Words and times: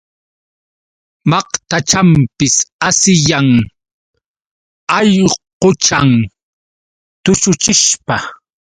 Maqtachanpis 1.29 2.55
asiyan 2.87 3.49
allquchan 4.97 6.11
tushuchishpa. 7.23 8.15